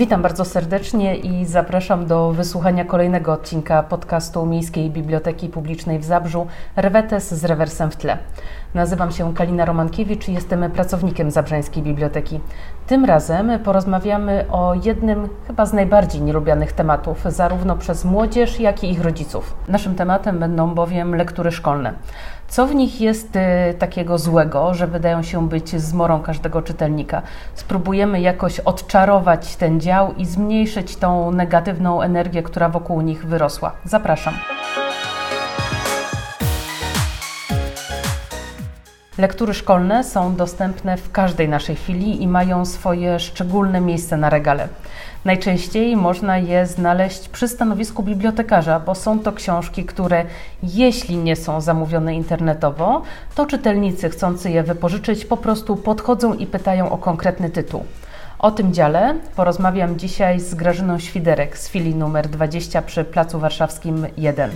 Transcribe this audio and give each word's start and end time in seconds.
Witam 0.00 0.22
bardzo 0.22 0.44
serdecznie 0.44 1.16
i 1.16 1.46
zapraszam 1.46 2.06
do 2.06 2.32
wysłuchania 2.32 2.84
kolejnego 2.84 3.32
odcinka 3.32 3.82
podcastu 3.82 4.46
Miejskiej 4.46 4.90
Biblioteki 4.90 5.48
Publicznej 5.48 5.98
w 5.98 6.04
Zabrzu 6.04 6.46
Rewetes 6.76 7.34
z 7.34 7.44
rewersem 7.44 7.90
w 7.90 7.96
tle. 7.96 8.18
Nazywam 8.74 9.12
się 9.12 9.34
Kalina 9.34 9.64
Romankiewicz 9.64 10.28
i 10.28 10.32
jestem 10.32 10.70
pracownikiem 10.70 11.30
Zabrzeńskiej 11.30 11.82
Biblioteki. 11.82 12.40
Tym 12.86 13.04
razem 13.04 13.58
porozmawiamy 13.64 14.44
o 14.50 14.74
jednym 14.84 15.28
chyba 15.46 15.66
z 15.66 15.72
najbardziej 15.72 16.22
nielubianych 16.22 16.72
tematów, 16.72 17.24
zarówno 17.24 17.76
przez 17.76 18.04
młodzież, 18.04 18.60
jak 18.60 18.84
i 18.84 18.90
ich 18.90 19.02
rodziców. 19.04 19.56
Naszym 19.68 19.94
tematem 19.94 20.38
będą 20.38 20.74
bowiem 20.74 21.14
lektury 21.14 21.52
szkolne. 21.52 21.92
Co 22.50 22.66
w 22.66 22.74
nich 22.74 23.00
jest 23.00 23.36
y, 23.36 23.74
takiego 23.78 24.18
złego, 24.18 24.74
że 24.74 24.86
wydają 24.86 25.22
się 25.22 25.48
być 25.48 25.80
zmorą 25.80 26.22
każdego 26.22 26.62
czytelnika? 26.62 27.22
Spróbujemy 27.54 28.20
jakoś 28.20 28.60
odczarować 28.60 29.56
ten 29.56 29.80
dział 29.80 30.14
i 30.14 30.26
zmniejszyć 30.26 30.96
tą 30.96 31.30
negatywną 31.30 32.02
energię, 32.02 32.42
która 32.42 32.68
wokół 32.68 33.00
nich 33.00 33.26
wyrosła. 33.26 33.72
Zapraszam. 33.84 34.34
Lektury 39.18 39.54
szkolne 39.54 40.04
są 40.04 40.36
dostępne 40.36 40.96
w 40.96 41.12
każdej 41.12 41.48
naszej 41.48 41.76
chwili 41.76 42.22
i 42.22 42.28
mają 42.28 42.64
swoje 42.64 43.20
szczególne 43.20 43.80
miejsce 43.80 44.16
na 44.16 44.30
regale. 44.30 44.68
Najczęściej 45.24 45.96
można 45.96 46.38
je 46.38 46.66
znaleźć 46.66 47.28
przy 47.28 47.48
stanowisku 47.48 48.02
bibliotekarza, 48.02 48.80
bo 48.80 48.94
są 48.94 49.18
to 49.18 49.32
książki, 49.32 49.84
które 49.84 50.24
jeśli 50.62 51.16
nie 51.16 51.36
są 51.36 51.60
zamówione 51.60 52.14
internetowo, 52.14 53.02
to 53.34 53.46
czytelnicy 53.46 54.10
chcący 54.10 54.50
je 54.50 54.62
wypożyczyć 54.62 55.24
po 55.24 55.36
prostu 55.36 55.76
podchodzą 55.76 56.34
i 56.34 56.46
pytają 56.46 56.90
o 56.90 56.98
konkretny 56.98 57.50
tytuł. 57.50 57.84
O 58.38 58.50
tym 58.50 58.72
dziale 58.72 59.14
porozmawiam 59.36 59.98
dzisiaj 59.98 60.40
z 60.40 60.54
Grażyną 60.54 60.98
Świderek 60.98 61.58
z 61.58 61.68
filii 61.68 61.94
numer 61.94 62.28
20 62.28 62.82
przy 62.82 63.04
Placu 63.04 63.38
Warszawskim 63.38 64.06
1. 64.16 64.50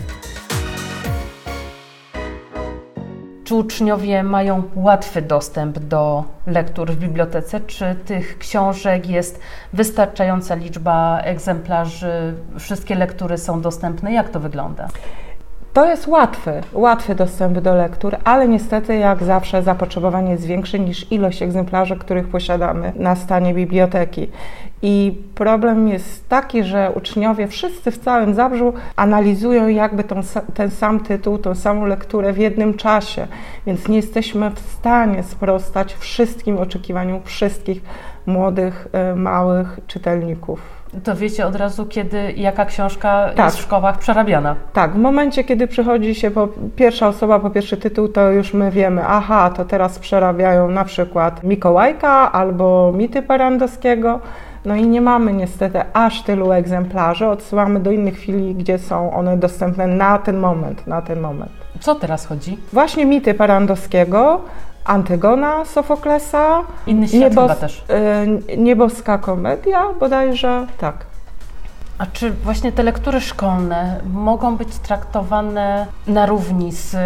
Czy 3.55 3.59
uczniowie 3.59 4.23
mają 4.23 4.63
łatwy 4.75 5.23
dostęp 5.23 5.79
do 5.79 6.25
lektur 6.47 6.91
w 6.91 6.97
bibliotece? 6.97 7.61
Czy 7.61 7.95
tych 7.95 8.39
książek 8.39 9.09
jest 9.09 9.41
wystarczająca 9.73 10.55
liczba 10.55 11.21
egzemplarzy? 11.21 12.35
Wszystkie 12.59 12.95
lektury 12.95 13.39
są 13.39 13.61
dostępne? 13.61 14.13
Jak 14.13 14.29
to 14.29 14.41
wygląda? 14.41 14.89
To 15.73 15.87
jest 15.87 16.07
łatwy, 16.07 16.61
łatwy 16.73 17.15
dostęp 17.15 17.59
do 17.59 17.75
lektur, 17.75 18.17
ale 18.25 18.49
niestety, 18.49 18.97
jak 18.97 19.23
zawsze, 19.25 19.63
zapotrzebowanie 19.63 20.31
jest 20.31 20.47
większe 20.47 20.79
niż 20.79 21.13
ilość 21.13 21.43
egzemplarzy, 21.43 21.97
których 21.97 22.29
posiadamy 22.29 22.93
na 22.97 23.17
stanie 23.17 23.55
biblioteki. 23.55 24.31
I 24.87 25.15
problem 25.35 25.89
jest 25.89 26.29
taki, 26.29 26.65
że 26.65 26.93
uczniowie 26.95 27.49
wszyscy 27.49 27.91
w 27.91 27.99
całym 27.99 28.35
Zabrzu 28.35 28.73
analizują 28.97 29.69
jakby 29.69 30.05
tą, 30.05 30.21
ten 30.55 30.71
sam 30.71 31.01
tytuł, 31.01 31.39
tą 31.39 31.55
samą 31.55 31.87
lekturę 31.87 32.33
w 32.33 32.39
jednym 32.39 32.75
czasie, 32.75 33.27
więc 33.67 33.89
nie 33.89 33.97
jesteśmy 33.97 34.51
w 34.51 34.59
stanie 34.61 35.23
sprostać 35.23 35.95
wszystkim 35.95 36.59
oczekiwaniom 36.59 37.21
wszystkich 37.25 37.83
młodych, 38.27 38.89
e, 38.93 39.15
małych 39.15 39.81
czytelników. 39.87 40.61
To 41.05 41.17
wiecie 41.17 41.47
od 41.47 41.57
razu, 41.57 41.87
kiedy 41.87 42.33
jaka 42.33 42.65
książka 42.65 43.31
tak. 43.37 43.45
jest 43.45 43.57
w 43.57 43.63
szkołach 43.63 43.99
przerabiana. 43.99 44.57
Tak, 44.73 44.93
w 44.93 44.99
momencie, 44.99 45.45
kiedy 45.45 45.67
przychodzi 45.67 46.15
się 46.15 46.31
po 46.31 46.49
pierwsza 46.77 47.09
osoba 47.09 47.41
po 47.41 47.51
pierwszy 47.51 47.77
tytuł, 47.77 48.09
to 48.09 48.31
już 48.31 48.55
my 48.55 48.71
wiemy, 48.71 49.03
aha, 49.07 49.51
to 49.57 49.65
teraz 49.65 49.99
przerabiają 49.99 50.71
na 50.71 50.85
przykład 50.85 51.43
Mikołajka 51.43 52.33
albo 52.33 52.93
Mity 52.95 53.23
Parandowskiego. 53.23 54.21
No 54.65 54.77
i 54.77 54.87
nie 54.87 55.01
mamy 55.01 55.33
niestety 55.33 55.83
aż 55.93 56.23
tylu 56.23 56.53
egzemplarzy. 56.53 57.27
Odsyłamy 57.27 57.81
do 57.81 57.91
innych 57.91 58.19
filii, 58.19 58.55
gdzie 58.55 58.79
są 58.79 59.13
one 59.13 59.37
dostępne 59.37 59.87
na 59.87 60.19
ten 60.19 60.39
moment, 60.39 60.87
na 60.87 61.03
ten 61.03 61.21
moment. 61.21 61.53
Co 61.81 61.95
teraz 61.95 62.27
chodzi? 62.27 62.59
Właśnie 62.73 63.07
Mity 63.07 63.35
Parandowskiego, 63.35 64.41
Antygona 64.85 65.65
Sofoklesa. 65.65 66.61
Inny 66.87 67.09
świat 67.09 67.21
niebos, 67.21 67.43
chyba 67.43 67.55
też. 67.55 67.85
Y, 68.51 68.57
nieboska 68.57 69.19
komedia 69.19 69.85
bodajże, 70.01 70.67
tak. 70.79 71.07
A 71.99 72.07
czy 72.07 72.31
właśnie 72.31 72.73
te 72.73 72.83
lektury 72.83 73.21
szkolne 73.21 74.01
mogą 74.13 74.57
być 74.57 74.69
traktowane 74.79 75.87
na 76.07 76.27
równi 76.27 76.73
z 76.73 76.97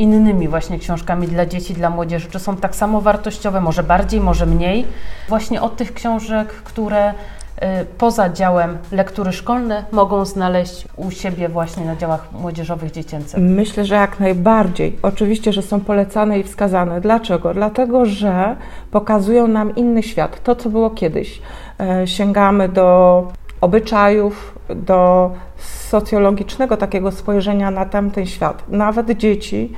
innymi 0.00 0.48
właśnie 0.48 0.78
książkami 0.78 1.28
dla 1.28 1.46
dzieci, 1.46 1.74
dla 1.74 1.90
młodzieży? 1.90 2.28
Czy 2.30 2.38
są 2.38 2.56
tak 2.56 2.76
samo 2.76 3.00
wartościowe, 3.00 3.60
może 3.60 3.82
bardziej, 3.82 4.20
może 4.20 4.46
mniej? 4.46 4.86
Właśnie 5.28 5.62
od 5.62 5.76
tych 5.76 5.94
książek, 5.94 6.48
które 6.48 7.14
Y, 7.62 7.84
poza 7.98 8.28
działem 8.28 8.78
lektury 8.92 9.32
szkolne 9.32 9.84
mogą 9.92 10.24
znaleźć 10.24 10.88
u 10.96 11.10
siebie 11.10 11.48
właśnie 11.48 11.84
na 11.84 11.96
działach 11.96 12.32
młodzieżowych, 12.32 12.90
dziecięcych? 12.90 13.40
Myślę, 13.40 13.84
że 13.84 13.94
jak 13.94 14.20
najbardziej. 14.20 14.98
Oczywiście, 15.02 15.52
że 15.52 15.62
są 15.62 15.80
polecane 15.80 16.38
i 16.38 16.42
wskazane. 16.42 17.00
Dlaczego? 17.00 17.54
Dlatego, 17.54 18.06
że 18.06 18.56
pokazują 18.90 19.48
nam 19.48 19.76
inny 19.76 20.02
świat, 20.02 20.42
to 20.42 20.56
co 20.56 20.70
było 20.70 20.90
kiedyś. 20.90 21.42
E, 21.80 22.06
sięgamy 22.06 22.68
do 22.68 23.28
obyczajów, 23.60 24.58
do 24.74 25.30
socjologicznego 25.56 26.76
takiego 26.76 27.10
spojrzenia 27.10 27.70
na 27.70 27.84
tamten 27.84 28.26
świat. 28.26 28.62
Nawet 28.68 29.10
dzieci 29.10 29.72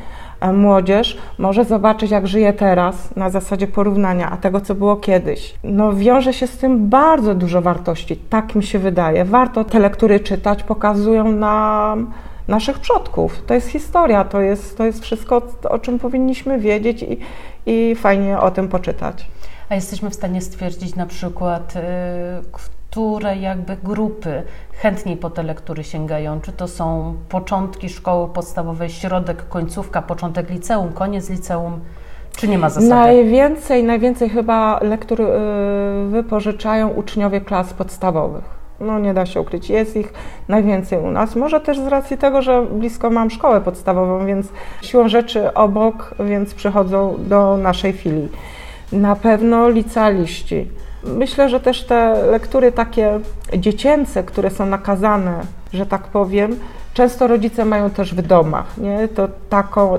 młodzież 0.53 1.19
może 1.39 1.65
zobaczyć, 1.65 2.11
jak 2.11 2.27
żyje 2.27 2.53
teraz 2.53 3.17
na 3.17 3.31
zasadzie 3.31 3.67
porównania, 3.67 4.31
a 4.31 4.37
tego, 4.37 4.61
co 4.61 4.75
było 4.75 4.97
kiedyś. 4.97 5.55
No 5.65 5.93
wiąże 5.93 6.33
się 6.33 6.47
z 6.47 6.59
tym 6.59 6.89
bardzo 6.89 7.35
dużo 7.35 7.63
wartości, 7.63 8.17
tak 8.17 8.55
mi 8.55 8.63
się 8.63 8.79
wydaje. 8.79 9.25
Warto 9.25 9.65
te 9.65 9.79
lektury 9.79 10.21
czytać, 10.21 10.63
pokazują 10.63 11.33
nam 11.33 12.13
naszych 12.49 12.79
przodków. 12.79 13.43
To 13.47 13.55
jest 13.55 13.69
historia, 13.69 14.25
to 14.25 14.41
jest, 14.41 14.79
to 14.79 14.85
jest 14.85 15.03
wszystko, 15.03 15.43
o 15.71 15.79
czym 15.79 15.99
powinniśmy 15.99 16.59
wiedzieć 16.59 17.03
i, 17.03 17.19
i 17.67 17.95
fajnie 17.95 18.39
o 18.39 18.51
tym 18.51 18.69
poczytać. 18.69 19.27
A 19.69 19.75
jesteśmy 19.75 20.11
w 20.11 20.15
stanie 20.15 20.41
stwierdzić 20.41 20.95
na 20.97 21.07
przykład, 21.07 21.75
yy, 21.75 21.83
które 22.93 23.37
jakby 23.37 23.77
grupy 23.77 24.43
chętniej 24.73 25.17
po 25.17 25.31
te 25.31 25.43
lektury 25.43 25.85
sięgają? 25.85 26.41
Czy 26.41 26.53
to 26.53 26.69
są 26.69 27.15
początki 27.29 27.89
szkoły 27.89 28.29
podstawowej, 28.29 28.91
środek, 28.91 29.49
końcówka, 29.49 30.03
początek 30.03 30.51
liceum, 30.51 30.93
koniec 30.93 31.31
liceum? 31.31 31.81
Czy 32.37 32.49
nie 32.49 32.59
ma 32.59 32.71
zasady? 32.71 32.89
Najwięcej, 32.89 33.85
najwięcej 33.85 34.31
chyba 34.31 34.81
lektur 34.83 35.21
y, 35.21 35.27
wypożyczają 36.09 36.89
uczniowie 36.89 37.41
klas 37.41 37.73
podstawowych. 37.73 38.45
No 38.81 38.99
nie 38.99 39.15
da 39.15 39.27
się 39.27 39.41
ukryć, 39.41 39.71
jest 39.71 39.97
ich 39.97 40.13
najwięcej 40.49 40.99
u 40.99 41.11
nas. 41.11 41.37
Może 41.37 41.61
też 41.61 41.81
z 41.81 41.87
racji 41.87 42.19
tego, 42.19 42.43
że 42.43 42.63
blisko 42.63 43.11
mam 43.11 43.31
szkołę 43.31 43.61
podstawową, 43.61 44.27
więc 44.27 44.49
siłą 44.83 45.09
rzeczy 45.09 45.55
obok, 45.55 46.15
więc 46.21 46.55
przychodzą 46.55 47.15
do 47.19 47.57
naszej 47.57 47.93
filii. 47.93 48.29
Na 48.93 49.17
pewno 49.17 49.69
licealiści 49.69 50.69
Myślę, 51.05 51.49
że 51.49 51.61
też 51.61 51.85
te 51.85 52.27
lektury 52.31 52.73
takie 52.73 53.21
dziecięce, 53.57 54.23
które 54.23 54.51
są 54.51 54.67
nakazane, 54.67 55.41
że 55.73 55.87
tak 55.87 56.03
powiem, 56.03 56.57
często 56.95 57.27
rodzice 57.27 57.65
mają 57.65 57.91
też 57.91 58.15
w 58.15 58.23
domach. 58.23 58.79
Nie? 58.79 59.09
To 59.09 59.29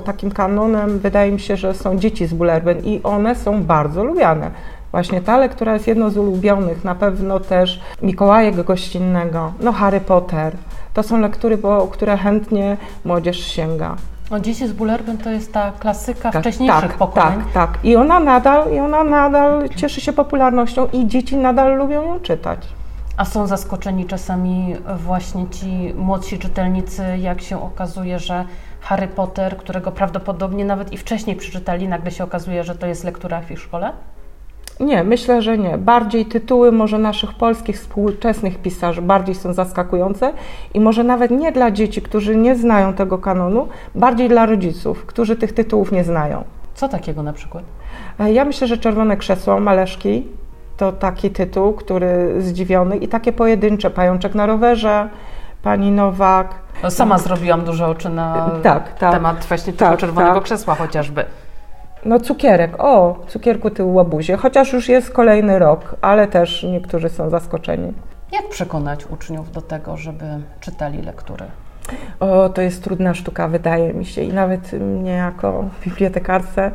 takim 0.06 0.31
kanonem 0.31 1.00
wydaje 1.00 1.31
mi 1.31 1.40
się, 1.40 1.58
że 1.58 1.74
są 1.74 1.97
dzieci 1.97 2.25
z 2.25 2.34
Bullerben 2.34 2.80
i 2.80 3.03
one 3.03 3.36
są 3.36 3.64
bardzo 3.64 4.03
lubiane. 4.03 4.52
Właśnie 4.91 5.22
ta 5.22 5.38
lektura 5.38 5.74
jest 5.74 5.88
jedną 5.88 6.09
z 6.09 6.18
ulubionych, 6.18 6.84
na 6.84 6.96
pewno 6.96 7.40
też 7.40 7.81
Mikołajek 8.02 8.64
Gościnnego, 8.64 9.53
no 9.59 9.72
Harry 9.72 10.00
Potter. 10.00 10.56
To 10.94 11.03
są 11.03 11.20
lektury, 11.20 11.58
po 11.58 11.88
które 11.88 12.18
chętnie 12.18 12.78
młodzież 13.06 13.40
sięga. 13.40 13.96
No, 14.34 14.40
Dzieci 14.40 14.68
z 14.68 14.74
Bullerbyn 14.74 15.18
to 15.18 15.30
jest 15.30 15.53
ta 15.53 15.72
klasyka 15.72 16.32
tak, 16.32 16.41
wcześniejszych 16.41 16.82
tak, 16.82 16.97
pokoleń. 16.97 17.40
Tak, 17.40 17.53
tak. 17.53 17.85
I 17.85 17.96
ona 17.96 18.20
nadal, 18.20 18.74
i 18.74 18.80
ona 18.80 19.03
nadal 19.03 19.70
cieszy 19.70 20.02
się 20.02 20.14
popularnością 20.14 20.88
i 20.94 21.08
dzieci 21.08 21.38
nadal 21.38 21.78
lubią 21.78 22.03
ją 22.03 22.20
czytać. 22.20 22.59
A 23.18 23.26
są 23.26 23.47
zaskoczeni 23.47 24.06
czasami 24.06 24.76
właśnie 24.96 25.50
ci 25.50 25.94
młodsi 25.96 26.40
czytelnicy, 26.40 27.03
jak 27.18 27.41
się 27.41 27.64
okazuje, 27.64 28.20
że 28.20 28.46
Harry 28.82 29.08
Potter, 29.08 29.58
którego 29.58 29.91
prawdopodobnie 29.91 30.66
nawet 30.66 30.94
i 30.94 30.97
wcześniej 30.97 31.35
przeczytali, 31.35 31.88
nagle 31.88 32.12
się 32.12 32.24
okazuje, 32.24 32.64
że 32.64 32.76
to 32.76 32.88
jest 32.88 33.03
lektura 33.03 33.41
w 33.41 33.52
ich 33.52 33.59
szkole? 33.59 33.91
Nie, 34.79 35.03
myślę, 35.03 35.41
że 35.41 35.58
nie. 35.58 35.78
Bardziej 35.78 36.25
tytuły 36.25 36.72
może 36.72 36.97
naszych 36.97 37.34
polskich 37.34 37.75
współczesnych 37.75 38.58
pisarzy 38.58 39.02
bardziej 39.02 39.35
są 39.35 39.53
zaskakujące 39.53 40.34
i 40.73 40.79
może 40.79 41.03
nawet 41.03 41.31
nie 41.31 41.52
dla 41.52 41.72
dzieci, 41.72 42.02
którzy 42.02 42.35
nie 42.35 42.55
znają 42.55 42.93
tego 42.93 43.17
kanonu, 43.17 43.67
bardziej 43.96 44.29
dla 44.29 44.46
rodziców, 44.46 45.05
którzy 45.05 45.35
tych 45.35 45.53
tytułów 45.53 45.91
nie 45.91 46.03
znają. 46.03 46.43
Co 46.73 46.90
takiego 46.90 47.23
na 47.23 47.34
przykład? 47.34 47.64
E, 48.20 48.34
ja 48.34 48.46
myślę, 48.46 48.67
że 48.67 48.78
Czerwone 48.78 49.17
Krzesło 49.17 49.59
Maleszki 49.59 50.28
to 50.78 50.91
taki 50.91 51.29
tytuł, 51.29 51.73
który 51.73 52.41
zdziwiony 52.41 52.97
i 52.97 53.08
takie 53.08 53.34
pojedyncze, 53.34 53.90
Pajączek 53.90 54.35
na 54.35 54.46
rowerze, 54.46 55.09
Pani 55.64 55.91
Nowak. 55.91 56.53
No, 56.84 56.91
sama 56.91 57.17
zrobiłam 57.17 57.66
dużo 57.66 57.87
oczy 57.87 58.09
na 58.09 58.52
tak, 58.64 58.97
tak, 58.99 59.11
temat 59.11 59.46
właśnie 59.46 59.73
tego 59.73 59.91
tak, 59.91 59.99
czerwonego 59.99 60.35
tak. 60.35 60.43
krzesła 60.43 60.75
chociażby. 60.75 61.25
No 62.05 62.20
cukierek, 62.20 62.84
o, 62.84 63.20
cukierku 63.28 63.70
tył 63.70 63.94
łabuzie, 63.94 64.38
chociaż 64.38 64.73
już 64.73 64.90
jest 64.90 65.11
kolejny 65.11 65.59
rok, 65.59 65.96
ale 66.02 66.28
też 66.28 66.64
niektórzy 66.64 67.09
są 67.09 67.29
zaskoczeni. 67.29 67.94
Jak 68.32 68.50
przekonać 68.50 69.05
uczniów 69.05 69.52
do 69.52 69.61
tego, 69.61 69.97
żeby 69.97 70.26
czytali 70.59 71.02
lektury? 71.02 71.46
O, 72.20 72.50
to 72.50 72.61
jest 72.61 72.84
trudna 72.84 73.14
sztuka, 73.14 73.47
wydaje 73.47 73.94
mi 73.94 74.05
się, 74.05 74.22
i 74.22 74.34
nawet 74.34 74.73
mnie 74.73 75.11
jako 75.11 75.66
bibliotekarce 75.85 76.72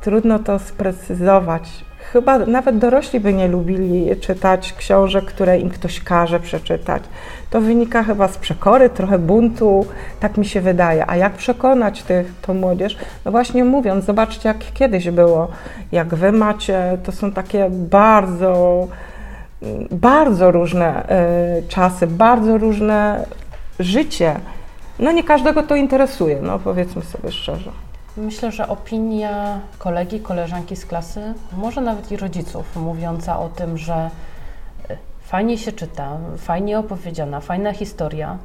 trudno 0.00 0.38
to 0.38 0.58
sprecyzować. 0.58 1.84
Chyba 2.12 2.38
nawet 2.38 2.78
dorośli 2.78 3.20
by 3.20 3.34
nie 3.34 3.48
lubili 3.48 4.16
czytać 4.20 4.72
książek, 4.72 5.24
które 5.24 5.58
im 5.58 5.70
ktoś 5.70 6.00
każe 6.00 6.40
przeczytać. 6.40 7.02
To 7.50 7.60
wynika 7.60 8.02
chyba 8.02 8.28
z 8.28 8.36
przekory, 8.36 8.90
trochę 8.90 9.18
buntu, 9.18 9.86
tak 10.20 10.36
mi 10.36 10.46
się 10.46 10.60
wydaje. 10.60 11.10
A 11.10 11.16
jak 11.16 11.32
przekonać 11.32 12.02
tych, 12.02 12.32
tą 12.42 12.54
młodzież? 12.54 12.96
No 13.24 13.30
właśnie 13.30 13.64
mówiąc, 13.64 14.04
zobaczcie 14.04 14.48
jak 14.48 14.58
kiedyś 14.74 15.10
było, 15.10 15.48
jak 15.92 16.14
wy 16.14 16.32
macie, 16.32 16.98
to 17.04 17.12
są 17.12 17.32
takie 17.32 17.68
bardzo, 17.70 18.88
bardzo 19.90 20.50
różne 20.50 21.02
y, 21.58 21.68
czasy, 21.68 22.06
bardzo 22.06 22.58
różne 22.58 23.24
życie. 23.80 24.34
No 24.98 25.12
nie 25.12 25.24
każdego 25.24 25.62
to 25.62 25.76
interesuje, 25.76 26.38
no 26.42 26.58
powiedzmy 26.58 27.02
sobie 27.02 27.32
szczerze. 27.32 27.87
Myślę, 28.18 28.52
że 28.52 28.68
opinia 28.68 29.60
kolegi, 29.78 30.20
koleżanki 30.20 30.76
z 30.76 30.86
klasy, 30.86 31.34
może 31.52 31.80
nawet 31.80 32.12
i 32.12 32.16
rodziców, 32.16 32.76
mówiąca 32.76 33.38
o 33.38 33.48
tym, 33.48 33.78
że 33.78 34.10
y, 34.90 34.96
fajnie 35.20 35.58
się 35.58 35.72
czyta, 35.72 36.16
fajnie 36.38 36.78
opowiedziana, 36.78 37.40
fajna 37.40 37.72
historia, 37.72 38.38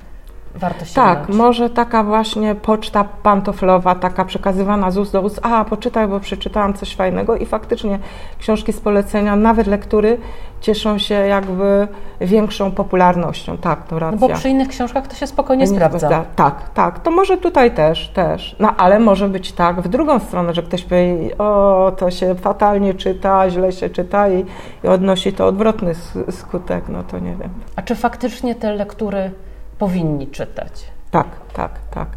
warto 0.55 0.85
się 0.85 0.94
Tak, 0.95 1.29
może 1.29 1.69
taka 1.69 2.03
właśnie 2.03 2.55
poczta 2.55 3.03
pantoflowa, 3.23 3.95
taka 3.95 4.25
przekazywana 4.25 4.91
z 4.91 4.97
ust 4.97 5.13
do 5.13 5.21
ust, 5.21 5.39
a 5.44 5.65
poczytaj, 5.65 6.07
bo 6.07 6.19
przeczytałam 6.19 6.73
coś 6.73 6.95
fajnego 6.95 7.35
i 7.35 7.45
faktycznie 7.45 8.00
książki 8.39 8.73
z 8.73 8.79
polecenia, 8.79 9.35
nawet 9.35 9.67
lektury 9.67 10.17
cieszą 10.61 10.97
się 10.97 11.13
jakby 11.15 11.88
większą 12.21 12.71
popularnością, 12.71 13.57
tak, 13.57 13.88
to 13.88 14.00
racja. 14.00 14.17
No 14.21 14.27
bo 14.27 14.35
przy 14.35 14.50
innych 14.50 14.67
książkach 14.67 15.07
to 15.07 15.15
się 15.15 15.27
spokojnie 15.27 15.61
Nie 15.63 15.67
sprawdza. 15.67 16.07
sprawdza. 16.07 16.29
Tak, 16.35 16.69
tak, 16.73 17.00
to 17.00 17.11
może 17.11 17.38
tutaj 17.38 17.71
też, 17.71 18.09
też, 18.09 18.55
no 18.59 18.75
ale 18.77 19.00
może 19.00 19.29
być 19.29 19.51
tak 19.51 19.81
w 19.81 19.88
drugą 19.88 20.19
stronę, 20.19 20.53
że 20.53 20.63
ktoś 20.63 20.83
powie, 20.83 21.38
o, 21.38 21.91
to 21.97 22.11
się 22.11 22.35
fatalnie 22.35 22.94
czyta, 22.94 23.50
źle 23.50 23.71
się 23.71 23.89
czyta 23.89 24.29
i, 24.29 24.45
i 24.83 24.88
odnosi 24.88 25.33
to 25.33 25.47
odwrotny 25.47 25.95
skutek, 26.31 26.83
no 26.89 27.03
to 27.03 27.19
nie 27.19 27.35
wiem. 27.35 27.50
A 27.75 27.81
czy 27.81 27.95
faktycznie 27.95 28.55
te 28.55 28.73
lektury 28.73 29.31
powinni 29.79 30.27
czytać? 30.27 30.93
Tak, 31.11 31.27
tak, 31.53 31.71
tak. 31.91 32.07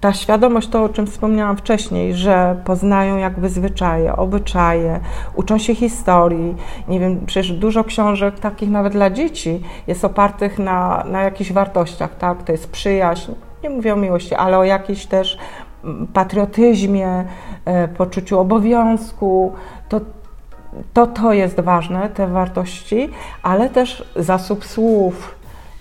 Ta 0.00 0.12
świadomość, 0.12 0.68
to 0.68 0.84
o 0.84 0.88
czym 0.88 1.06
wspomniałam 1.06 1.56
wcześniej, 1.56 2.14
że 2.14 2.56
poznają 2.64 3.16
jakby 3.16 3.48
zwyczaje, 3.48 4.16
obyczaje, 4.16 5.00
uczą 5.34 5.58
się 5.58 5.74
historii. 5.74 6.56
Nie 6.88 7.00
wiem, 7.00 7.26
przecież 7.26 7.52
dużo 7.52 7.84
książek 7.84 8.38
takich 8.40 8.70
nawet 8.70 8.92
dla 8.92 9.10
dzieci 9.10 9.62
jest 9.86 10.04
opartych 10.04 10.58
na, 10.58 11.04
na 11.10 11.22
jakichś 11.22 11.52
wartościach, 11.52 12.18
tak? 12.18 12.42
To 12.42 12.52
jest 12.52 12.70
przyjaźń, 12.70 13.32
nie 13.62 13.70
mówię 13.70 13.92
o 13.92 13.96
miłości, 13.96 14.34
ale 14.34 14.58
o 14.58 14.64
jakiejś 14.64 15.06
też 15.06 15.38
mm, 15.84 16.06
patriotyzmie, 16.06 17.24
e, 17.64 17.88
poczuciu 17.88 18.40
obowiązku. 18.40 19.52
To, 19.88 20.00
to 20.92 21.06
to 21.06 21.32
jest 21.32 21.60
ważne, 21.60 22.08
te 22.08 22.26
wartości, 22.26 23.10
ale 23.42 23.70
też 23.70 24.04
zasób 24.16 24.64
słów, 24.64 25.35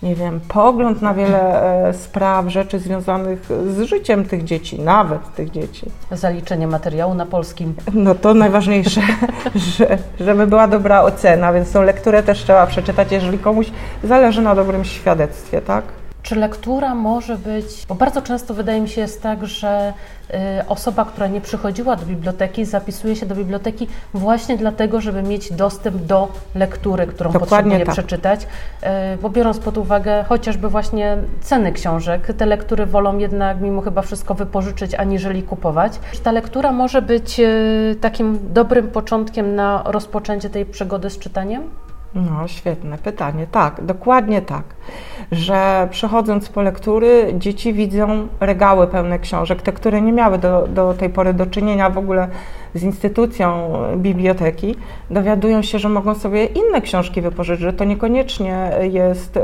nie 0.05 0.15
wiem, 0.15 0.39
pogląd 0.47 1.01
na 1.01 1.13
wiele 1.13 1.63
e, 1.87 1.93
spraw, 1.93 2.47
rzeczy 2.47 2.79
związanych 2.79 3.39
z 3.67 3.81
życiem 3.81 4.25
tych 4.25 4.43
dzieci, 4.43 4.81
nawet 4.81 5.35
tych 5.35 5.51
dzieci. 5.51 5.85
Zaliczenie 6.11 6.67
materiału 6.67 7.13
na 7.13 7.25
polskim. 7.25 7.75
No 7.93 8.15
to 8.15 8.33
najważniejsze, 8.33 9.01
że, 9.77 9.97
żeby 10.19 10.47
była 10.47 10.67
dobra 10.67 11.01
ocena, 11.01 11.53
więc 11.53 11.71
tą 11.71 11.81
lekturę 11.81 12.23
też 12.23 12.43
trzeba 12.43 12.67
przeczytać, 12.67 13.11
jeżeli 13.11 13.39
komuś 13.39 13.71
zależy 14.03 14.41
na 14.41 14.55
dobrym 14.55 14.85
świadectwie, 14.85 15.61
tak? 15.61 15.83
Czy 16.25 16.35
lektura 16.35 16.95
może 16.95 17.37
być, 17.37 17.85
bo 17.89 17.95
bardzo 17.95 18.21
często 18.21 18.53
wydaje 18.53 18.81
mi 18.81 18.89
się 18.89 19.01
jest 19.01 19.21
tak, 19.21 19.45
że 19.45 19.93
y, 20.29 20.33
osoba, 20.67 21.05
która 21.05 21.27
nie 21.27 21.41
przychodziła 21.41 21.95
do 21.95 22.05
biblioteki, 22.05 22.65
zapisuje 22.65 23.15
się 23.15 23.25
do 23.25 23.35
biblioteki 23.35 23.87
właśnie 24.13 24.57
dlatego, 24.57 25.01
żeby 25.01 25.23
mieć 25.23 25.53
dostęp 25.53 25.97
do 25.97 26.27
lektury, 26.55 27.07
którą 27.07 27.31
Dokładnie 27.31 27.49
potrzebuje 27.49 27.85
tak. 27.85 27.95
przeczytać, 27.95 28.41
y, 28.43 28.87
bo 29.21 29.29
biorąc 29.29 29.59
pod 29.59 29.77
uwagę 29.77 30.23
chociażby 30.23 30.69
właśnie 30.69 31.17
ceny 31.41 31.71
książek, 31.71 32.33
te 32.37 32.45
lektury 32.45 32.85
wolą 32.85 33.17
jednak 33.17 33.61
mimo 33.61 33.81
chyba 33.81 34.01
wszystko 34.01 34.33
wypożyczyć, 34.33 34.95
aniżeli 34.95 35.43
kupować. 35.43 35.99
Czy 36.11 36.19
ta 36.19 36.31
lektura 36.31 36.71
może 36.71 37.01
być 37.01 37.39
y, 37.39 37.95
takim 38.01 38.39
dobrym 38.53 38.87
początkiem 38.87 39.55
na 39.55 39.83
rozpoczęcie 39.85 40.49
tej 40.49 40.65
przygody 40.65 41.09
z 41.09 41.19
czytaniem? 41.19 41.84
No, 42.15 42.47
świetne 42.47 42.97
pytanie. 42.97 43.47
Tak, 43.51 43.85
dokładnie 43.85 44.41
tak. 44.41 44.63
Że 45.31 45.87
przechodząc 45.91 46.49
po 46.49 46.61
lektury, 46.61 47.33
dzieci 47.37 47.73
widzą 47.73 48.27
regały 48.39 48.87
pełne 48.87 49.19
książek, 49.19 49.61
te, 49.61 49.71
które 49.71 50.01
nie 50.01 50.11
miały 50.11 50.37
do, 50.37 50.67
do 50.67 50.93
tej 50.93 51.09
pory 51.09 51.33
do 51.33 51.45
czynienia 51.45 51.89
w 51.89 51.97
ogóle 51.97 52.27
z 52.73 52.83
instytucją 52.83 53.71
biblioteki, 53.97 54.75
dowiadują 55.09 55.61
się, 55.61 55.79
że 55.79 55.89
mogą 55.89 56.15
sobie 56.15 56.45
inne 56.45 56.81
książki 56.81 57.21
wypożyczyć, 57.21 57.61
że 57.61 57.73
to 57.73 57.83
niekoniecznie 57.83 58.71
jest 58.81 59.37
y, 59.37 59.41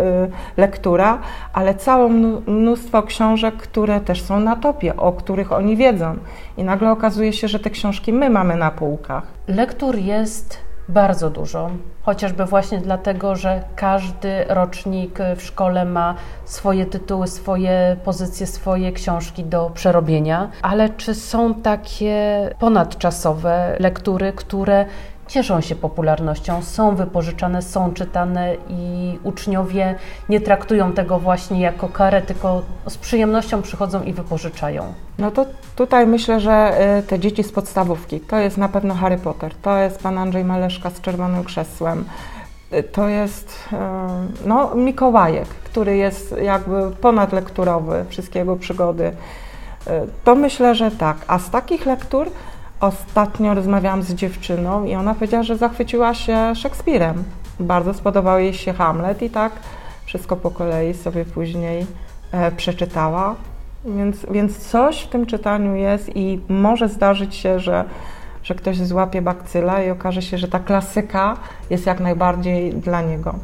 lektura, 0.57 1.17
ale 1.53 1.75
całe 1.75 2.09
mnóstwo 2.47 3.03
książek, 3.03 3.55
które 3.55 3.99
też 3.99 4.21
są 4.21 4.39
na 4.39 4.55
topie, 4.55 4.97
o 4.97 5.11
których 5.11 5.51
oni 5.51 5.77
wiedzą. 5.77 6.15
I 6.57 6.63
nagle 6.63 6.91
okazuje 6.91 7.33
się, 7.33 7.47
że 7.47 7.59
te 7.59 7.69
książki 7.69 8.13
my 8.13 8.29
mamy 8.29 8.55
na 8.55 8.71
półkach. 8.71 9.23
Lektur 9.47 9.95
jest 9.95 10.70
bardzo 10.91 11.29
dużo, 11.29 11.69
chociażby 12.03 12.45
właśnie 12.45 12.77
dlatego, 12.77 13.35
że 13.35 13.63
każdy 13.75 14.43
rocznik 14.49 15.19
w 15.35 15.41
szkole 15.43 15.85
ma 15.85 16.15
swoje 16.45 16.85
tytuły, 16.85 17.27
swoje 17.27 17.97
pozycje, 18.03 18.47
swoje 18.47 18.91
książki 18.91 19.43
do 19.43 19.71
przerobienia. 19.73 20.49
Ale 20.61 20.89
czy 20.89 21.15
są 21.15 21.53
takie 21.53 22.49
ponadczasowe 22.59 23.75
lektury, 23.79 24.33
które 24.33 24.85
cieszą 25.31 25.61
się 25.61 25.75
popularnością, 25.75 26.61
są 26.61 26.95
wypożyczane, 26.95 27.61
są 27.61 27.93
czytane 27.93 28.55
i 28.69 29.19
uczniowie 29.23 29.95
nie 30.29 30.41
traktują 30.41 30.93
tego 30.93 31.19
właśnie 31.19 31.61
jako 31.61 31.89
karę, 31.89 32.21
tylko 32.21 32.61
z 32.87 32.97
przyjemnością 32.97 33.61
przychodzą 33.61 34.03
i 34.03 34.13
wypożyczają? 34.13 34.93
No 35.17 35.31
to 35.31 35.45
tutaj 35.75 36.07
myślę, 36.07 36.39
że 36.39 36.77
y, 36.99 37.03
te 37.03 37.19
dzieci 37.19 37.43
z 37.43 37.51
podstawówki, 37.51 38.19
to 38.19 38.37
jest 38.37 38.57
na 38.57 38.69
pewno 38.69 38.93
Harry 38.95 39.17
Potter, 39.17 39.53
to 39.61 39.77
jest 39.77 39.99
pan 39.99 40.17
Andrzej 40.17 40.45
Maleszka 40.45 40.89
z 40.89 41.01
Czerwonym 41.01 41.43
Krzesłem, 41.43 42.05
y, 42.73 42.83
to 42.83 43.07
jest 43.07 43.69
y, 43.73 43.75
no, 44.45 44.75
Mikołajek, 44.75 45.47
który 45.47 45.97
jest 45.97 46.35
jakby 46.41 46.91
ponadlekturowy, 47.01 48.05
wszystkie 48.09 48.39
jego 48.39 48.55
przygody. 48.55 49.11
To 50.23 50.35
myślę, 50.35 50.75
że 50.75 50.91
tak. 50.91 51.17
A 51.27 51.39
z 51.39 51.49
takich 51.49 51.85
lektur 51.85 52.31
ostatnio 52.81 53.53
rozmawiałam 53.53 54.03
z 54.03 54.13
dziewczyną 54.13 54.85
i 54.85 54.95
ona 54.95 55.13
powiedziała, 55.13 55.43
że 55.43 55.57
zachwyciła 55.57 56.13
się 56.13 56.55
Szekspirem. 56.55 57.23
Bardzo 57.59 57.93
spodobał 57.93 58.39
jej 58.39 58.53
się 58.53 58.73
Hamlet 58.73 59.21
i 59.21 59.29
tak 59.29 59.51
wszystko 60.05 60.35
po 60.35 60.51
kolei 60.51 60.93
sobie 60.93 61.25
później 61.25 61.85
e, 62.31 62.51
przeczytała. 62.51 63.35
Więc, 63.85 64.25
więc 64.31 64.57
coś 64.57 65.01
w 65.01 65.07
tym 65.07 65.25
czytaniu 65.25 65.75
jest 65.75 66.15
i 66.15 66.39
może 66.49 66.89
zdarzyć 66.89 67.35
się, 67.35 67.59
że, 67.59 67.85
że 68.43 68.55
ktoś 68.55 68.77
złapie 68.77 69.21
bakcyla 69.21 69.83
i 69.83 69.89
okaże 69.89 70.21
się, 70.21 70.37
że 70.37 70.47
ta 70.47 70.59
klasyka 70.59 71.37
jest 71.69 71.85
jak 71.85 71.99
najbardziej 71.99 72.73
dla 72.73 73.01
niego. 73.01 73.35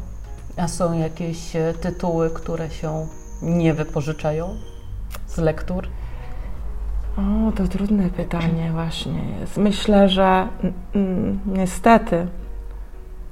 A 0.56 0.68
są 0.68 0.98
jakieś 0.98 1.56
e, 1.56 1.74
tytuły, 1.80 2.30
które 2.30 2.70
się 2.70 3.06
nie 3.42 3.74
wypożyczają 3.74 4.56
z 5.26 5.38
lektur? 5.38 5.88
O, 7.18 7.52
to 7.52 7.68
trudne 7.68 8.10
pytanie 8.10 8.70
właśnie 8.72 9.12
jest. 9.40 9.56
Myślę, 9.56 10.08
że 10.08 10.48
mm, 10.94 11.38
niestety 11.46 12.26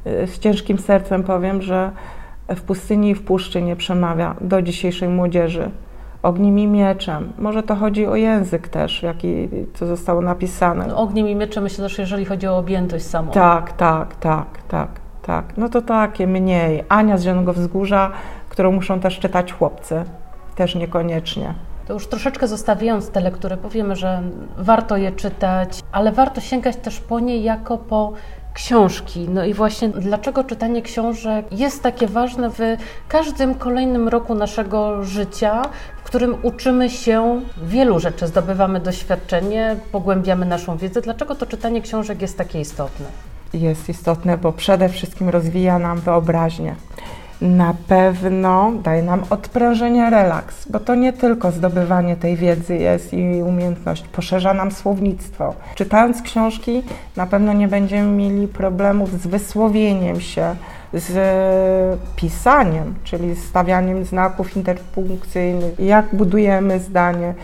y, 0.07 0.27
z 0.27 0.39
ciężkim 0.39 0.79
sercem 0.79 1.23
powiem, 1.23 1.63
że 1.63 1.91
w 2.49 2.63
pustyni 2.63 3.11
i 3.11 3.15
w 3.15 3.23
puszczy 3.23 3.63
nie 3.63 3.77
przemawia 3.77 4.37
do 4.41 4.63
dzisiejszej 4.63 5.09
młodzieży. 5.09 5.71
Ogniem 6.23 6.59
i 6.59 6.67
mieczem. 6.67 7.33
Może 7.39 7.63
to 7.63 7.75
chodzi 7.75 8.07
o 8.07 8.17
język 8.17 8.69
też, 8.69 9.03
jaki, 9.03 9.49
co 9.75 9.87
zostało 9.87 10.21
napisane. 10.21 10.87
No, 10.87 10.97
Ogniem 10.97 11.29
i 11.29 11.35
mieczem 11.35 11.63
myślę 11.63 11.85
też, 11.85 11.99
jeżeli 11.99 12.25
chodzi 12.25 12.47
o 12.47 12.59
objętość 12.59 13.05
samą. 13.05 13.33
Tak, 13.33 13.73
tak, 13.73 14.17
tak, 14.17 14.47
tak, 14.69 14.89
tak. 15.23 15.45
No 15.57 15.69
to 15.69 15.83
takie 15.83 16.27
mniej. 16.27 16.85
Ania 16.89 17.19
z 17.19 17.23
Zielonego 17.23 17.53
Wzgórza, 17.53 18.11
którą 18.49 18.73
muszą 18.73 19.01
też 19.01 19.19
czytać 19.19 19.53
chłopcy. 19.53 20.05
Też 20.57 20.75
niekoniecznie. 20.75 21.55
To 21.87 21.93
już 21.93 22.07
troszeczkę 22.07 22.49
zostawiając 22.49 23.11
te 23.11 23.21
lektury, 23.21 23.57
powiemy, 23.57 23.97
że 23.97 24.23
warto 24.59 24.97
je 24.97 25.13
czytać, 25.13 25.81
ale 25.93 26.13
warto 26.13 26.41
sięgać 26.41 26.77
też 26.77 27.01
po 27.01 27.21
nie 27.21 27.39
jako 27.41 27.79
po 27.79 28.13
książki. 28.55 29.29
No 29.29 29.45
i 29.45 29.55
właśnie 29.55 29.89
dlaczego 29.89 30.45
czytanie 30.45 30.83
książek 30.83 31.47
jest 31.53 31.83
takie 31.83 32.07
ważne 32.07 32.51
w 32.51 32.59
każdym 33.09 33.55
kolejnym 33.55 34.09
roku 34.09 34.35
naszego 34.35 35.05
życia, 35.05 35.63
w 35.97 36.03
którym 36.03 36.37
uczymy 36.43 36.91
się 36.91 37.41
wielu 37.63 37.99
rzeczy, 37.99 38.27
zdobywamy 38.27 38.81
doświadczenie, 38.81 39.77
pogłębiamy 39.93 40.47
naszą 40.47 40.77
wiedzę. 40.77 41.01
Dlaczego 41.01 41.35
to 41.35 41.47
czytanie 41.47 41.83
książek 41.83 42.23
jest 42.23 42.39
takie 42.39 42.61
istotne? 42.61 43.07
Jest 43.53 43.89
istotne, 43.89 44.39
bo 44.39 44.53
przede 44.53 44.89
wszystkim 44.89 45.29
rozwija 45.29 45.79
nam 45.79 46.01
wyobraźnię. 46.01 46.75
Na 47.41 47.75
pewno 47.89 48.73
daje 48.83 49.03
nam 49.03 49.23
odprężenie, 49.31 50.11
relaks, 50.11 50.69
bo 50.69 50.81
to 50.81 50.95
nie 50.95 51.13
tylko 51.13 51.51
zdobywanie 51.51 52.17
tej 52.17 52.37
wiedzy 52.37 52.77
jest 52.77 53.13
i 53.13 53.43
umiejętność, 53.43 54.09
poszerza 54.09 54.55
nam 54.55 54.71
słownictwo. 54.71 55.55
Czytając 55.75 56.23
książki, 56.23 56.83
na 57.17 57.27
pewno 57.27 57.53
nie 57.53 57.69
będziemy 57.69 58.11
mieli 58.11 58.49
problemów 58.49 59.21
z 59.23 59.27
wysłowieniem 59.27 60.21
się, 60.21 60.57
z 60.93 61.99
pisaniem, 62.17 62.95
czyli 63.05 63.37
stawianiem 63.37 64.05
znaków 64.05 64.57
interpunkcyjnych, 64.57 65.81
jak 65.81 66.07
budujemy 66.13 66.81
zdanie. 66.81 67.35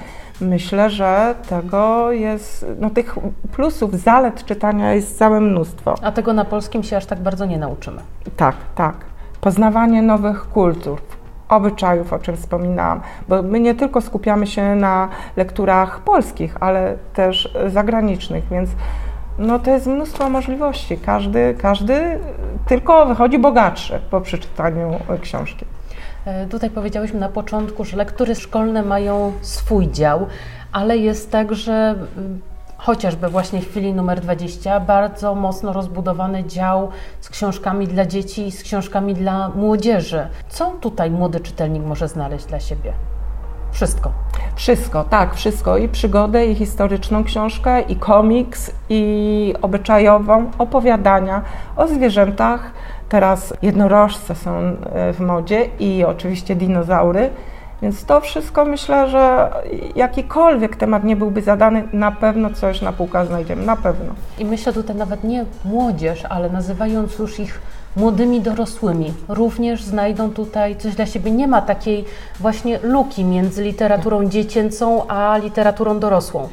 Myślę, 0.40 0.90
że 0.90 1.34
tego 1.48 2.12
jest, 2.12 2.66
no 2.80 2.90
tych 2.90 3.14
plusów, 3.52 3.94
zalet 3.94 4.44
czytania 4.44 4.94
jest 4.94 5.18
całe 5.18 5.40
mnóstwo. 5.40 5.94
A 6.02 6.12
tego 6.12 6.32
na 6.32 6.44
polskim 6.44 6.82
się 6.82 6.96
aż 6.96 7.06
tak 7.06 7.20
bardzo 7.20 7.46
nie 7.46 7.58
nauczymy. 7.58 8.00
Tak, 8.36 8.54
tak. 8.74 9.11
Poznawanie 9.42 10.02
nowych 10.02 10.48
kultur, 10.48 11.00
obyczajów, 11.48 12.12
o 12.12 12.18
czym 12.18 12.36
wspominałam, 12.36 13.00
bo 13.28 13.42
my 13.42 13.60
nie 13.60 13.74
tylko 13.74 14.00
skupiamy 14.00 14.46
się 14.46 14.74
na 14.74 15.08
lekturach 15.36 16.00
polskich, 16.00 16.56
ale 16.60 16.96
też 17.14 17.54
zagranicznych, 17.66 18.48
więc 18.48 18.70
no 19.38 19.58
to 19.58 19.70
jest 19.70 19.86
mnóstwo 19.86 20.30
możliwości. 20.30 20.98
Każdy, 20.98 21.54
każdy 21.58 22.18
tylko 22.66 23.06
wychodzi 23.06 23.38
bogatszy 23.38 24.00
po 24.10 24.20
przeczytaniu 24.20 24.90
książki. 25.20 25.64
E, 26.24 26.46
tutaj 26.46 26.70
powiedziałyśmy 26.70 27.20
na 27.20 27.28
początku, 27.28 27.84
że 27.84 27.96
lektury 27.96 28.34
szkolne 28.34 28.82
mają 28.82 29.32
swój 29.40 29.90
dział, 29.90 30.26
ale 30.72 30.96
jest 30.98 31.32
tak, 31.32 31.54
że 31.54 31.94
chociażby 32.82 33.28
właśnie 33.28 33.60
w 33.60 33.68
chwili 33.68 33.94
numer 33.94 34.20
20 34.20 34.80
bardzo 34.80 35.34
mocno 35.34 35.72
rozbudowany 35.72 36.44
dział 36.44 36.88
z 37.20 37.28
książkami 37.28 37.88
dla 37.88 38.06
dzieci 38.06 38.46
i 38.46 38.52
z 38.52 38.62
książkami 38.62 39.14
dla 39.14 39.48
młodzieży. 39.48 40.26
Co 40.48 40.70
tutaj 40.70 41.10
młody 41.10 41.40
czytelnik 41.40 41.82
może 41.84 42.08
znaleźć 42.08 42.44
dla 42.44 42.60
siebie? 42.60 42.92
Wszystko. 43.72 44.12
Wszystko, 44.56 45.04
tak, 45.04 45.34
wszystko. 45.34 45.76
I 45.76 45.88
przygodę, 45.88 46.46
i 46.46 46.54
historyczną 46.54 47.24
książkę, 47.24 47.80
i 47.80 47.96
komiks, 47.96 48.70
i 48.88 49.54
obyczajową, 49.62 50.50
opowiadania 50.58 51.42
o 51.76 51.88
zwierzętach. 51.88 52.70
Teraz 53.08 53.54
jednorożce 53.62 54.34
są 54.34 54.58
e, 54.58 55.12
w 55.12 55.20
modzie 55.20 55.66
i 55.78 56.04
oczywiście 56.04 56.56
dinozaury. 56.56 57.30
Więc 57.82 58.04
to 58.04 58.20
wszystko 58.20 58.64
myślę, 58.64 59.10
że 59.10 59.50
jakikolwiek 59.96 60.76
temat 60.76 61.04
nie 61.04 61.16
byłby 61.16 61.42
zadany, 61.42 61.88
na 61.92 62.12
pewno 62.12 62.50
coś 62.50 62.80
na 62.80 62.92
półkach 62.92 63.26
znajdziemy, 63.26 63.66
na 63.66 63.76
pewno. 63.76 64.14
I 64.38 64.44
myślę 64.44 64.72
tutaj 64.72 64.96
nawet 64.96 65.24
nie 65.24 65.44
młodzież, 65.64 66.24
ale 66.24 66.50
nazywając 66.50 67.18
już 67.18 67.40
ich 67.40 67.60
młodymi 67.96 68.40
dorosłymi 68.40 69.12
również 69.28 69.82
znajdą 69.82 70.30
tutaj 70.30 70.76
coś 70.76 70.94
dla 70.94 71.06
siebie. 71.06 71.30
Nie 71.30 71.48
ma 71.48 71.62
takiej 71.62 72.04
właśnie 72.40 72.78
luki 72.82 73.24
między 73.24 73.62
literaturą 73.62 74.28
dziecięcą 74.28 75.08
a 75.08 75.36
literaturą 75.36 75.98
dorosłą. 75.98 76.48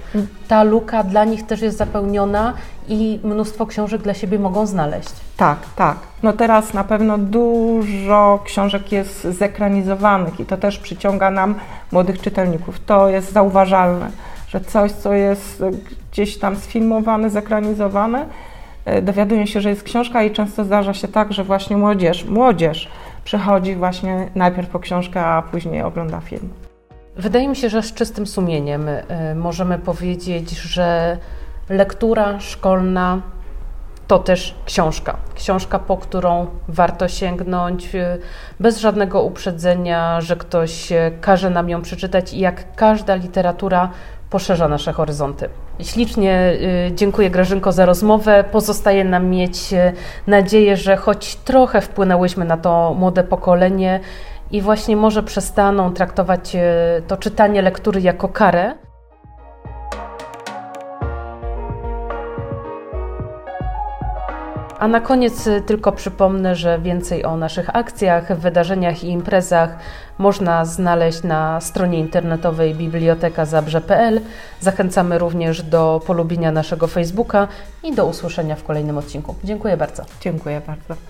Ta 0.47 0.63
luka 0.63 1.03
dla 1.03 1.25
nich 1.25 1.47
też 1.47 1.61
jest 1.61 1.77
zapełniona 1.77 2.53
i 2.87 3.19
mnóstwo 3.23 3.65
książek 3.65 4.01
dla 4.01 4.13
siebie 4.13 4.39
mogą 4.39 4.65
znaleźć. 4.65 5.09
Tak, 5.37 5.57
tak. 5.75 5.97
No 6.23 6.33
teraz 6.33 6.73
na 6.73 6.83
pewno 6.83 7.17
dużo 7.17 8.39
książek 8.45 8.91
jest 8.91 9.23
zekranizowanych 9.23 10.39
i 10.39 10.45
to 10.45 10.57
też 10.57 10.79
przyciąga 10.79 11.31
nam 11.31 11.55
młodych 11.91 12.21
czytelników. 12.21 12.79
To 12.85 13.09
jest 13.09 13.31
zauważalne, 13.31 14.11
że 14.47 14.61
coś, 14.61 14.91
co 14.91 15.13
jest 15.13 15.63
gdzieś 16.11 16.37
tam 16.37 16.55
sfilmowane, 16.55 17.29
zekranizowane, 17.29 18.25
dowiadują 19.01 19.45
się, 19.45 19.61
że 19.61 19.69
jest 19.69 19.83
książka 19.83 20.23
i 20.23 20.31
często 20.31 20.63
zdarza 20.63 20.93
się 20.93 21.07
tak, 21.07 21.33
że 21.33 21.43
właśnie 21.43 21.77
młodzież, 21.77 22.25
młodzież 22.25 22.89
przychodzi 23.23 23.75
właśnie 23.75 24.29
najpierw 24.35 24.69
po 24.69 24.79
książkę, 24.79 25.25
a 25.25 25.41
później 25.41 25.81
ogląda 25.81 26.19
film. 26.19 26.49
Wydaje 27.15 27.47
mi 27.47 27.55
się, 27.55 27.69
że 27.69 27.83
z 27.83 27.93
czystym 27.93 28.27
sumieniem 28.27 28.87
y, 28.87 29.03
możemy 29.35 29.79
powiedzieć, 29.79 30.49
że 30.49 31.17
lektura 31.69 32.39
szkolna 32.39 33.21
to 34.09 34.19
też 34.19 34.55
książka. 34.65 35.17
Książka, 35.35 35.79
po 35.79 35.97
którą 35.97 36.47
warto 36.67 37.07
sięgnąć 37.07 37.95
y, 37.95 38.19
bez 38.59 38.79
żadnego 38.79 39.23
uprzedzenia, 39.23 40.21
że 40.21 40.35
ktoś 40.35 40.93
każe 41.21 41.49
nam 41.49 41.69
ją 41.69 41.81
przeczytać 41.81 42.33
i 42.33 42.39
jak 42.39 42.75
każda 42.75 43.15
literatura 43.15 43.89
poszerza 44.29 44.67
nasze 44.67 44.93
horyzonty. 44.93 45.49
Ślicznie 45.81 46.57
y, 46.89 46.91
dziękuję 46.95 47.29
Grażynko 47.29 47.71
za 47.71 47.85
rozmowę. 47.85 48.43
Pozostaje 48.51 49.03
nam 49.03 49.27
mieć 49.27 49.73
y, 49.73 49.93
nadzieję, 50.27 50.77
że 50.77 50.97
choć 50.97 51.35
trochę 51.35 51.81
wpłynęłyśmy 51.81 52.45
na 52.45 52.57
to 52.57 52.93
młode 52.93 53.23
pokolenie 53.23 53.99
i 54.51 54.61
właśnie 54.61 54.95
może 54.95 55.23
przestaną 55.23 55.93
traktować 55.93 56.55
y, 56.55 56.59
to 57.07 57.17
czytanie 57.17 57.61
lektury 57.61 58.01
jako 58.01 58.29
karę. 58.29 58.88
A 64.79 64.87
na 64.87 65.01
koniec 65.01 65.47
y, 65.47 65.61
tylko 65.61 65.91
przypomnę, 65.91 66.55
że 66.55 66.79
więcej 66.79 67.25
o 67.25 67.37
naszych 67.37 67.75
akcjach, 67.75 68.39
wydarzeniach 68.39 69.03
i 69.03 69.07
imprezach 69.07 69.77
można 70.17 70.65
znaleźć 70.65 71.23
na 71.23 71.61
stronie 71.61 71.99
internetowej 71.99 72.75
bibliotekazabrze.pl. 72.75 74.21
Zachęcamy 74.59 75.17
również 75.17 75.63
do 75.63 76.01
polubienia 76.07 76.51
naszego 76.51 76.87
Facebooka 76.87 77.47
i 77.83 77.95
do 77.95 78.05
usłyszenia 78.05 78.55
w 78.55 78.63
kolejnym 78.63 78.97
odcinku. 78.97 79.35
Dziękuję 79.43 79.77
bardzo. 79.77 80.03
Dziękuję 80.21 80.61
bardzo. 80.67 81.08